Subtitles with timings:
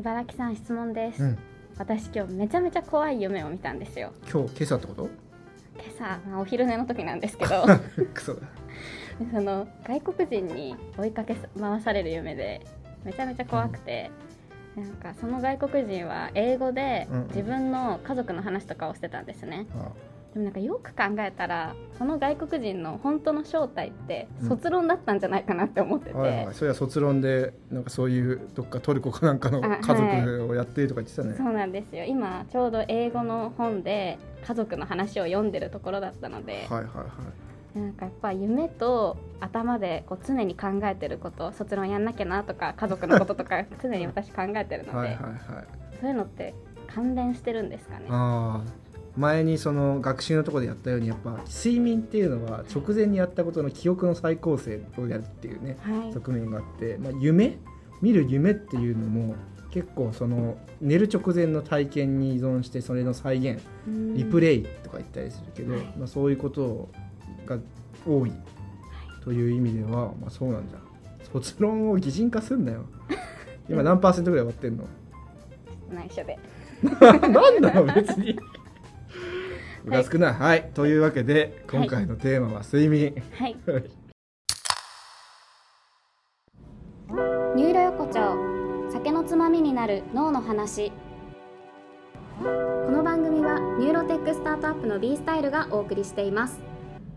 [0.00, 1.38] 茨城さん質問です、うん。
[1.76, 4.12] 私今日めちゃめちゃ怖い夢を見たんですよ。
[4.32, 5.02] 今日今朝ってこと？
[5.74, 7.66] 今朝、まあ、お昼寝の時なんですけど。
[8.14, 8.40] クソだ。
[9.30, 12.64] その外国人に追いかけ回される夢で
[13.04, 14.10] めちゃめちゃ怖くて、
[14.74, 17.26] なんかその外国人は英語でうんうん。
[17.28, 19.88] 自分の家族の話とかをしてたんですね、あ
[20.32, 24.48] でもなんかよく考えたらその外国人の本当の正体ってうん。
[24.48, 26.54] 卒論だったんじゃないかなって思ってて、はいはい。
[26.54, 32.04] それは卒論でなんかそういうどっかトルコかなんかのあ家族をやってるとか言ってたね、そうなんですよ。
[32.04, 37.04] 今ちょうど英語の本で家族の話を読んでるところだったので、はいはいは
[37.74, 37.78] い。
[37.78, 45.34] なんかやっぱ夢と頭でこう常に考えてること卒論やんなきゃなとか家族のこととか 常に私考えてるので、はいはいはい。
[46.00, 46.54] そういうのって
[46.86, 48.06] 関連してるんですかね？
[48.08, 56.12] ああ前にその学習のところでやったようにやっぱ睡眠っていうのは直前にやったことの記憶の再構成をやるっていうねはい。
[56.12, 57.58] 側面があって、まあ、夢
[58.00, 59.34] 見る夢っていうのも
[59.70, 64.16] 結構その寝る直前の体験に依存してそれの再現うん。
[64.16, 65.82] リプレイとか言ったりするけど、はい。
[65.98, 66.88] まあ、そういうこと
[67.46, 67.58] が
[68.06, 68.32] 多い
[69.22, 70.78] という意味では、まあ、そうなんじゃ。
[71.32, 72.86] 卒論を擬人化すんなよ。
[73.68, 74.84] 今何パーセントぐらい終わってんの？
[75.94, 76.38] 内緒で。
[77.28, 78.36] なんなの別に
[79.84, 80.34] ムカつくな。
[80.34, 83.56] はい、というわけで今回のテーマは睡眠、はい。
[83.66, 83.90] はい。
[87.56, 88.36] ニューロ横丁
[88.92, 90.92] 酒のつまみになる脳の話。
[92.40, 96.60] この番組はニューロテックスタートアップの B スタイルがお送りしています。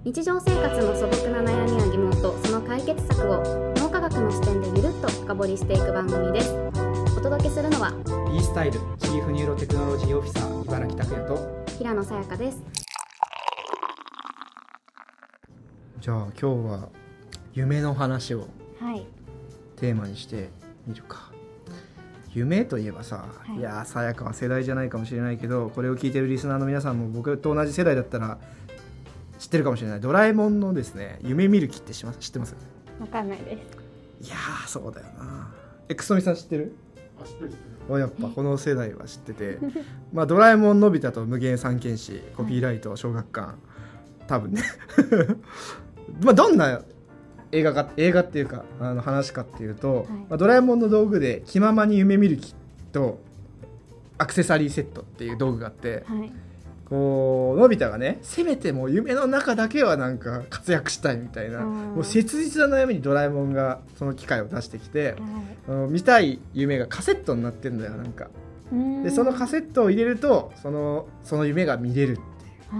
[0.04, 3.42] 日常生活の素朴な悩みや疑問とその解決策を
[3.78, 6.54] 脳科学の視点でゆるっと深掘りしていく番組です。
[7.18, 7.94] お届けするのは
[8.30, 12.64] B スタイルチーフニューロテクノロジーオフィサー茨城拓也と平野さやかです。
[16.00, 16.88] じゃあ今日は
[17.54, 18.48] 夢の話を
[18.80, 19.06] はい。
[19.76, 20.48] テーマにして
[20.88, 21.30] みるか。
[22.34, 23.60] 夢といえばさ、はい。
[23.60, 28.38] い、やーさやかは世代じゃないかもしれないけどこれを聞いてるリスナーの皆さんも僕と同じ世代だったら
[29.38, 30.00] 知ってるかもしれない。
[30.00, 32.56] ドラえもんのですね夢見る気って知ってます？
[33.02, 33.58] わかんないで
[34.22, 34.26] す。
[34.26, 35.54] いやーそうだよな。
[35.90, 36.78] えくそみさん知ってる？
[37.90, 39.60] あやっぱこの世代は知ってて
[40.14, 43.56] まあドラえもんのび太と無限三剣士コピーライト小学館
[44.28, 44.62] 多分ね。
[46.24, 46.82] まあどんな
[47.52, 50.08] 映画か映画っていうかあの話かっていうと、はい。
[50.08, 52.56] まあ、ドラえもんの道具で気ままに夢見るキ
[52.92, 53.20] と
[54.18, 56.32] アクセサリーセットっていう道具があってはい
[56.94, 61.74] こうのび太がねせめてもう夢の中だけはなんか活躍したいみたいなうん。
[61.96, 65.18] もう切実な悩みにドラえもんがその機会を出してきては
[65.70, 68.30] あの見たい夢がカセットになってんだよなんか。
[68.72, 72.22] いでそのカセットを入れるとそのその夢が見れるってい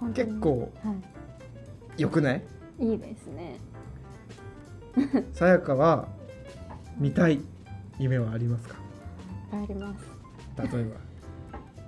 [0.00, 0.12] はい。
[0.14, 0.94] 結構は
[1.98, 2.42] よくない？
[2.80, 3.58] いいいですね。
[5.34, 6.08] さやかは
[6.96, 7.40] 見たい
[7.98, 8.76] 夢はありますか？
[9.52, 10.04] あります。
[10.74, 10.84] 例え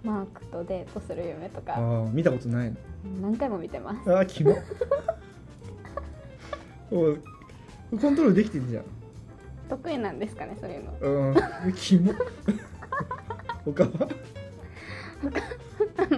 [0.03, 2.77] マークとデートする夢とばあかー見たことないの？
[3.23, 4.13] 何回も見てます。
[4.15, 4.57] あーキモ
[6.91, 7.19] おい
[8.01, 8.85] コントロールできてんじゃん。
[9.69, 10.93] 得意なんですかねそういうの。
[11.01, 11.31] う
[11.71, 11.73] ん。
[11.75, 12.13] キモ
[13.65, 13.91] 他は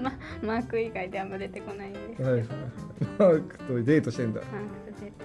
[0.01, 2.59] まマーク以外であんま出てこないんですけど、はいはいはい。
[3.19, 4.41] マークとデートしてんだ。
[4.41, 4.57] マーク
[4.93, 5.25] とデート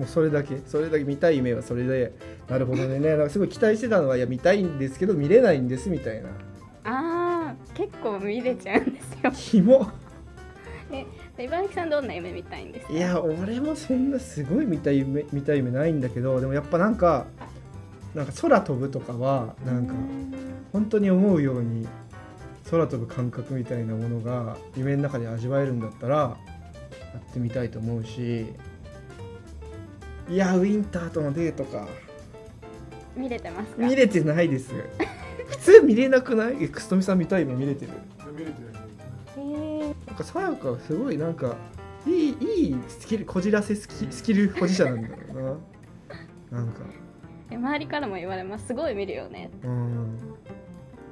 [0.00, 0.56] もうそれだけ。
[0.66, 2.12] それだけ見たい夢はそれで。
[2.48, 2.98] なるほどね。
[2.98, 6.30] なんかすごい期待してたのはいや見たいんですけど見れないんですみたいな。
[6.84, 9.30] あー結構見れちゃうんですよ。
[9.34, 9.86] キモ
[11.36, 12.92] で茨城さんどんな夢見たいんですか？
[12.92, 17.26] いや俺もそんなすごい見たい夢見たい夢ないんだけどでもやっぱなんか
[18.14, 19.92] なんか空飛ぶとかはなんか
[20.72, 21.86] 本当に思うように
[22.70, 26.36] 空飛ぶ感覚みたいなものが夢の中で味わえるんだったらや
[27.18, 28.46] ってみたいと思うし
[30.30, 31.88] いやウィンターとのデートか。
[33.16, 33.82] 見れてますか？
[33.86, 34.72] 見れてないです。
[35.48, 36.64] 普通見れなくない？
[36.64, 37.92] えくすとみさん見たい夢見れてる？
[39.36, 41.56] へーなんかさやかすごいなんか
[42.06, 45.42] いいいいスキルこじらせスキスキル保持者なんだろう
[46.52, 46.58] な。
[46.60, 46.80] なんか。
[47.50, 48.68] え周りからも言われます。
[48.68, 49.50] すごい見るよね。
[49.64, 50.18] うん。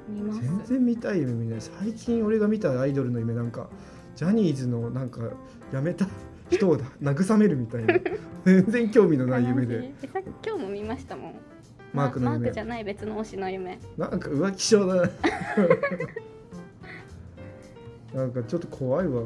[0.07, 0.39] 見ます。
[0.41, 1.61] 全然見たい夢見ない。
[1.61, 3.69] 最近俺が見たアイドルの夢なんか
[4.15, 5.19] ジャニーズのなんか
[5.73, 6.07] 辞めた
[6.49, 7.95] 人を慰めるみたいな。
[8.45, 9.93] 全然興味のない夢で。
[10.11, 11.35] さっき今日も見ましたもん。
[11.93, 12.39] マークの夢。
[12.39, 13.79] マークじゃない別の推しの夢。
[13.97, 15.09] なんか浮気症だな。
[18.13, 19.21] なんかちょっと怖いわ、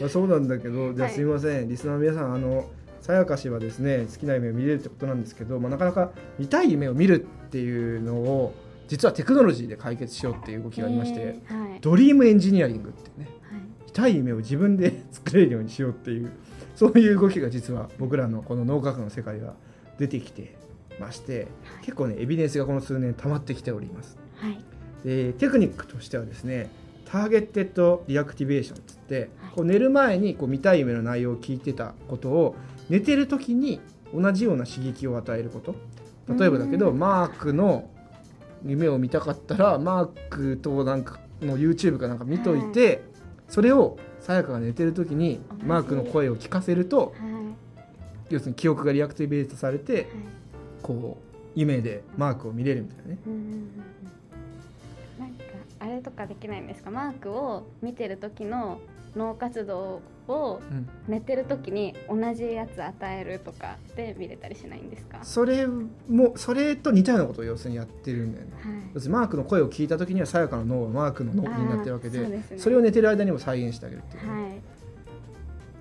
[0.00, 2.70] まあ、そうなんだけどじゃあはいすみません、リスナーの皆さんあの
[3.00, 8.54] さやかしはですね好きな夢を見れるってことなんですけど、まあ、なかなか見たい夢を見るっていうのを
[8.88, 13.28] 実はテクノロジーで解決しようっていう動きがありまして、えーはい、ドリームエンジニアリングってね
[13.96, 16.30] たい夢を自分で作れるようにしようっていう
[16.74, 19.54] そういう動きが実は僕らのこの脳科学の世界が
[19.98, 20.54] 出てきて
[21.00, 21.48] まして
[21.80, 24.18] 結構ねエビデンスがこの数年溜まってきております。
[24.36, 24.58] はい。
[25.02, 26.68] でテクニックとしてはですね
[27.06, 29.28] targeted reactivation っつって、はい。
[29.54, 32.56] こう寝る前にこう見たい夢の内容を聞いてたことを
[32.90, 33.80] 寝てる時に
[34.12, 35.74] 同じような刺激を与えること。
[36.34, 36.98] 例えばだけどうん。
[36.98, 37.88] マークの
[38.66, 43.02] 夢を見たかったらマークとなんかの YouTube かなんか見といて、
[43.48, 47.12] それをさやかが寝てる時にマークの声を聞かせるとはい。
[48.30, 50.04] 要するに記憶がリアクティベートされてはい。
[50.82, 53.18] こう夢でマークを見れるみたいなね。
[55.18, 55.44] なんか
[55.80, 56.90] あれとかできないんですか？
[56.90, 58.80] マークを見てる時の
[59.14, 60.88] 脳活動をうん。
[61.08, 65.18] 寝てる時に同じやつ与えるとかで見れたりしないんですか？
[65.22, 68.52] それもそれと似たようなことを要するにやってるんだよね。
[68.94, 69.08] はい。
[69.08, 72.44] マークの声を聞いた時にはさやかの脳はマークの脳になってるわけでね。
[72.56, 74.26] それを寝てる間にも再現してあげるっていう。
[74.26, 74.60] ね、はい。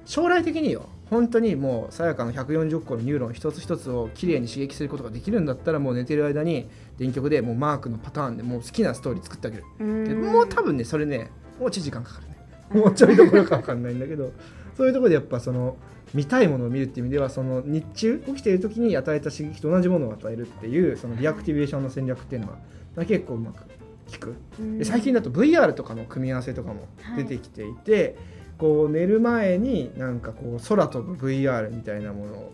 [0.06, 10.16] 将来的によ本当にもうさやかの140個のニューロン一つ一つをきれいに刺激することができるんだったらもう寝てる間に電極でもうマークのパターンでもう好きなストーリー作ってあげる。
[10.16, 12.28] もう多分ねそれねもうち時間かかる。
[12.28, 12.35] ね
[12.74, 14.32] もうちょいどころか分かんないんだけど
[14.76, 15.78] そういうところでやっぱその
[16.14, 22.58] 見たいものを見るっていう意味ではその日中起きている時に与えた刺激と同じものを与えるっていうその reactivation の戦略っていうのは
[22.96, 23.64] まあ結構うまく
[24.12, 24.36] 効く。
[24.84, 28.16] 最近だと VR とかの組み合わせとかも出てきていて、
[28.58, 32.54] こう寝る前になんかこう空飛ぶ VR みたいなものを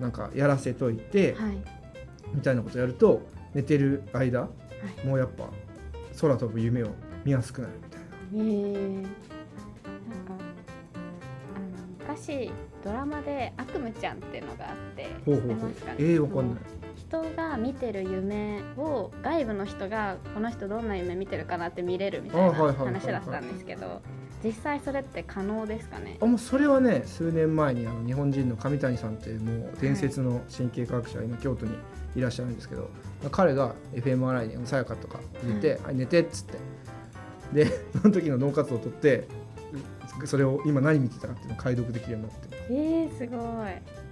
[0.00, 1.58] なんかやらせといて、はい。
[2.34, 3.20] みたいなことやると
[3.52, 4.48] 寝てる間は
[5.04, 5.06] い。
[5.06, 5.50] もうやっぱ
[6.20, 6.88] 空飛ぶ夢を
[7.24, 9.08] 見やすくなるみたいな。
[12.12, 12.50] 昔
[12.84, 15.54] ドラマで悪夢ちゃんっていうのがあってほうほうほう。
[15.54, 15.96] 知ってますかね？
[15.98, 16.64] えー、わかんない。
[16.94, 24.02] 人が見てる夢を外部の人がこの人どんな夢見てるかなって見れるみたいな話だったんですけど
[24.44, 26.18] 実際それって可能ですかね？
[26.20, 31.72] あもうそれはね数年前にあの日本人の上谷さんっていうもう伝説の神経科学者、今京都に
[32.14, 32.90] いらっしゃるんですけど
[33.30, 36.58] 彼が FMRI にさやかとか入れて「はい、寝て」っつって。
[37.52, 37.66] で
[38.00, 39.28] その時の脳活動を取って
[40.26, 42.48] それを今何見てたかっていうのを解読できるようになって。
[42.70, 44.11] えー、すごい。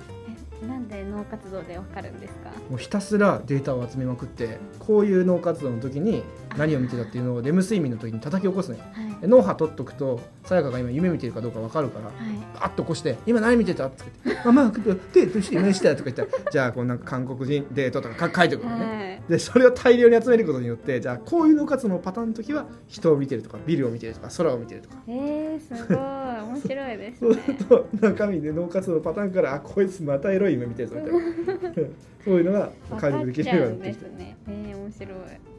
[0.66, 2.50] なんで脳活動でわかるんですか？
[2.68, 6.22] もうひたすらデータを集めまくってこういう脳活動の時に
[6.56, 9.20] 何を見てたっていうのをレム睡眠の時に叩き起こすのよはい。
[9.20, 12.14] で脳波取っとくとさやかが今夢見てるかどうか分かるからはい。
[12.54, 31.20] バッと起こして「今何見てた?」って言って「あまあデートして夢した」とか言ったら「じゃあこうなんか韓国人デート」とかか書いてくるのね、はいでそれを大量に集めることによってじゃあこういう脳活動のパターンの時は人を見てるとかビルを見てるとか空を見てるとかえー、すごい面白いですそうねすると中身で脳活動のパターンからあこいつまたエロい夢見てるぞみたいな。
[32.24, 34.36] そういうのが解読できるようになってきてね。
[34.48, 35.50] えー、面白い。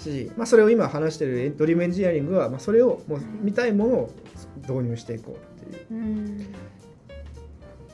[0.00, 4.10] し、まあ、それを今話してるドリームエンジニアリングは、まあ、それをもう見たいものを
[4.62, 6.46] 導入していこうっていううん。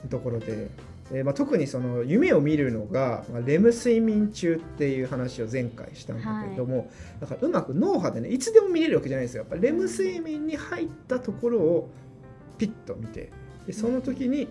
[0.09, 0.69] ところで、
[1.13, 6.91] えーまあ、特にその夢を見るのが、まあ、レム睡眠中っていう話を前回したんだけれども、
[7.21, 9.43] だからうまく脳波でねいつでも見れるわけじゃないですよ。
[9.43, 11.91] やっぱレム睡眠に入ったところを
[12.57, 13.33] ピッと見て
[13.67, 14.49] でその時に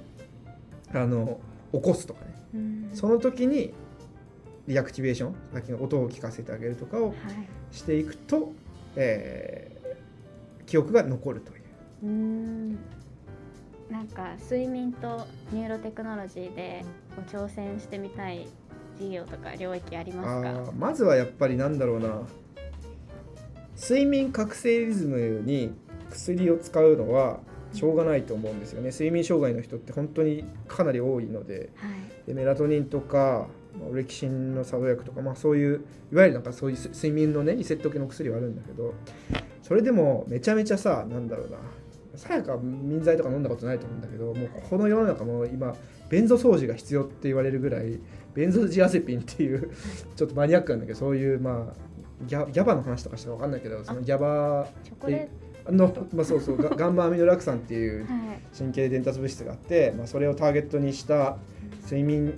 [1.02, 1.40] あの
[1.72, 2.36] 起こすとかね。
[2.54, 2.90] うん。
[2.94, 3.74] その時に
[4.68, 7.16] reactivation さっきの音を聞かせてあげるとかをはい。
[7.72, 8.54] していくと、
[8.96, 9.76] えー
[10.66, 11.62] 記憶が残るという。
[12.04, 12.72] うーん。
[13.92, 16.84] なんか睡眠とニューロテクノロジーで
[17.32, 18.48] 挑戦してみたい
[19.00, 20.72] 事業とか領域ありますか？
[20.76, 22.22] まずはやっぱりなんだろうな。
[23.80, 25.72] 睡眠覚醒リズムに
[26.10, 27.42] 薬を使うのは
[27.76, 28.90] しょうがないと思うんですよね。
[28.92, 32.28] 睡眠障害の人って本当にかなり多いのではい。
[32.28, 33.48] でメラトニンとか
[33.80, 38.94] まあオレキシンの作動薬とか、まあ、そういういわゆるなんかそういう睡眠のねリセット系の薬はあるんだけど
[39.62, 41.58] それでもめちゃめちゃさなんだろうな
[42.16, 45.76] さやか眠剤とか飲んだことないと思うんだけどもうこの世の中も今
[46.10, 48.00] ベンゾ掃除が必要って言われるぐらい
[48.34, 49.72] ベンゾジアセピンっていう
[50.16, 55.30] ちょっとマニアックなんだけどそういうまあギャギャバの話とかしたら分かんないけどそのギャバチョコレ
[55.72, 58.06] の、まあ、そうそうガ ガンマアミノラク酸っていう
[58.58, 61.38] 神経伝達物質があって、まあ、それをターゲットにした
[61.84, 62.34] 睡眠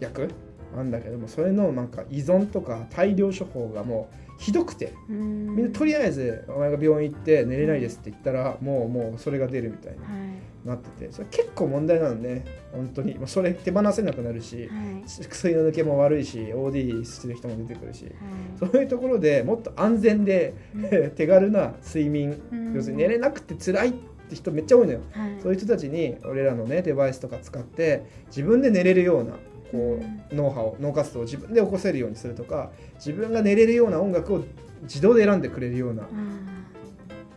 [0.00, 0.30] 薬
[0.74, 4.92] なんだけどもそれのなんか依存とか大量処方がもうひどくて。
[5.08, 10.68] みんなとりあえずお前が病院行って寝れないですって言ったらもうもうそれが出るみたいにはい。
[10.68, 11.12] なってて。
[11.12, 12.44] それ結構問題なのね。
[12.72, 13.14] 本当に。
[13.14, 15.28] まあそれ手放せなくなるしはい。
[15.28, 18.04] 薬の抜けも悪いし OD する人も出てくるし。
[18.04, 18.12] はい。
[18.58, 20.54] そういうところでもっと安全で
[21.16, 22.40] 手軽な睡眠。
[22.52, 22.74] うん。
[22.74, 23.92] 要するに寝れなくて辛いっ
[24.28, 25.00] て人めっちゃ多いのよ。
[25.12, 25.30] はい。
[25.40, 29.34] そういう人たちに俺らのねデバイスとか使って自分で寝れるような
[29.70, 34.44] こう脳波を脳活動を自分で起こせるようにするとか自分が寝れるような音楽を
[34.82, 36.06] 自動で選んでくれるようなあ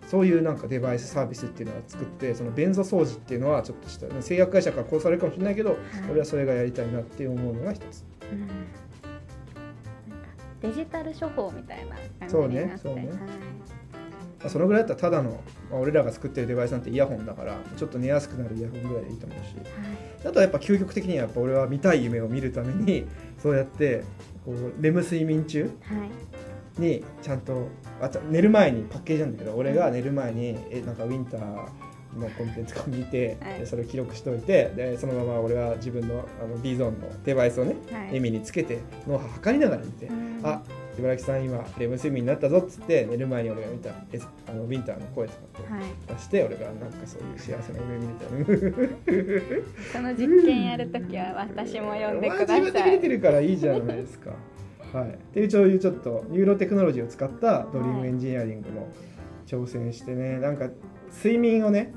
[0.10, 5.78] そういうなんかデバイスサービスっていうのを作ってその便座掃除っていうのはちょっとした製薬会社から殺されるかもしれないけど、
[6.10, 8.04] 俺はそれがやりたいなって思うのが一つ。
[10.62, 12.78] デジタル処方みたいな感じそうねになって。
[12.80, 13.02] そうね。
[13.02, 13.10] はい
[14.40, 19.56] まあそのぐらいだったらただの、まあ俺らが作ってるデバイスなんてイヤホンだからちょっと寝やすくなるイヤホンぐらいでいいと思うし。
[20.26, 23.06] あとはやっぱ究極的にはやっぱ俺は見たい夢を見るために
[23.42, 24.04] そうやって
[24.46, 25.70] こうレム睡眠中
[26.78, 27.68] にちゃんと
[28.02, 31.42] あと寝る前にパッケージなんだけど俺が寝る前にえなんかウィンター
[32.18, 33.60] のコンテンツとか見て、はい。
[33.60, 38.14] でそれを記録しておいてでそのまま俺は自分のあの D ゾーンのデバイスをね、はい。
[38.14, 40.40] 耳につけて脳波測りながら見て、うん。
[40.44, 40.62] あ
[41.00, 45.40] 茨城さん今レム睡眠になったぞっつって寝る前に俺が見たえあのウィンターの声とか
[46.08, 49.62] 出して俺がなんかそういう幸せな夢見れたら
[49.94, 54.32] その実験やるときは私も呼んでくだまあ自分でさい見れてるからいいじゃないですか。
[54.94, 58.90] はい、っていうそういうちょっとニューロテクノロジーを使った dream engineering も
[59.46, 60.40] 挑戦してね。
[60.40, 60.70] なんか
[61.16, 61.94] 睡眠をね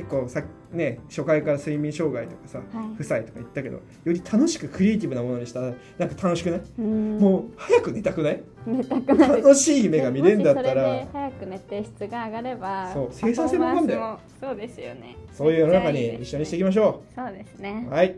[0.00, 0.42] 結構さ
[0.72, 2.94] ね初回から睡眠障害とかさ、はい。
[2.96, 7.18] 負債とか言ったけどより楽しくクリエイティブなものにしたらなんか楽しくない、うん。
[7.18, 8.42] もう早く寝たくない？
[8.66, 10.74] 寝たくなる楽しい夢が見れるんだったら。
[10.74, 14.20] で早く寝て質が上がればそう生産性も上がるんだよ。
[14.40, 15.16] そうですよね。
[15.32, 17.86] そういう世の中に一緒にしていきましょそうですね。
[17.90, 17.92] う。
[17.92, 18.16] はい、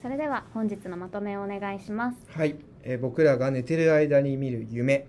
[0.00, 2.18] それでは本日のまとめをお願いします。
[2.30, 2.54] はい。
[2.82, 5.06] えー僕らが寝てる間に見る夢、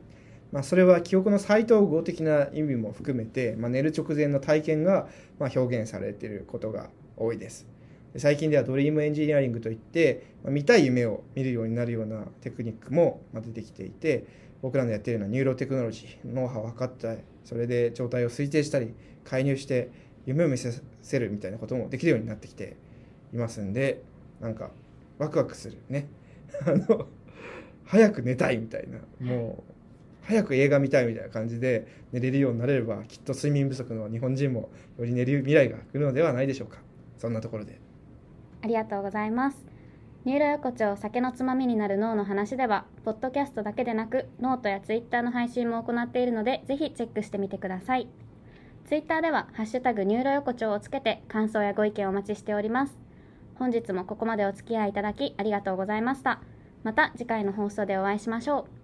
[0.55, 7.67] まあ、それは記憶の再統合的な意味も含めて、まあ、寝る直前の体験がま表現されていることが多いです。
[8.15, 14.27] 最近では dream engineering といって、まあ、見たい夢を見るようになるようなテクニックも出てきていて
[14.61, 17.13] 僕らのやっているのはニューロテクノロジー脳波を測った。
[17.13, 18.93] りそれで状態を推定したり
[19.25, 19.91] 介入して
[20.25, 20.71] 夢を見せ
[21.01, 22.77] せるみたいなこともできるようになってきて
[23.33, 24.03] いますんで
[24.39, 24.71] なんか
[25.17, 26.07] ワクワクするね。
[26.65, 27.09] あの
[27.83, 29.74] 早く寝たいみたいなもう
[30.27, 36.79] 早く映画見たいみたいな感じで寝れるようになれればきっと睡眠不足の日本人もより寝る未来が来るのではないでしょうか。
[37.17, 37.79] そんなところで。
[38.61, 39.65] ありがとうございます。
[40.25, 48.07] ニューロ横丁酒のつまみになる脳の話ではポッドキャストだけでなくノートやツイッターの配信も行っているのでぜひチェックしてみてください。
[48.85, 52.97] ツイッターでは「ハッシュタグニューロ横丁」をつけて感想やご意見をお待ちしております。
[53.53, 56.41] 本日もここまでお付き合いいただきありがとうございました。
[56.83, 58.74] また次回の放送でお会いしましょう。